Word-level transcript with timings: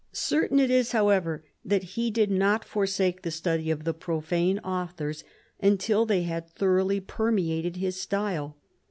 Certain 0.13 0.59
it 0.59 0.71
is, 0.71 0.93
however, 0.93 1.45
that 1.63 1.83
he 1.93 2.09
did 2.09 2.31
not 2.31 2.65
forsake 2.65 3.21
the 3.21 3.29
study 3.29 3.69
of 3.69 3.83
the 3.83 3.93
profane 3.93 4.57
authors, 4.63 5.23
until 5.59 6.07
they 6.07 6.23
had 6.23 6.49
thoroughly 6.49 6.99
per 6.99 7.31
meated 7.31 7.75
his 7.75 8.01
style. 8.01 8.57